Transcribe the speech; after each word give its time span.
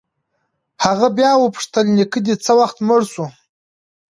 هغه 0.85 1.07
بيا 1.17 1.31
وپوښتل 1.37 1.85
نيکه 1.97 2.19
دې 2.25 2.35
څه 2.43 2.51
وخت 2.59 2.77
مړ 2.87 3.01
سو. 3.13 3.25